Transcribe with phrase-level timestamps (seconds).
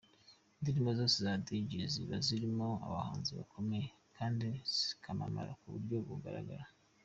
[0.59, 3.85] Indirimbo zose za Dj Z ziba zirimo abahanzi bakomeye
[4.17, 6.65] kandi ziramamara mu buryo bugaragara.